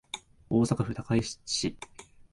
[0.49, 1.75] 大阪府高石市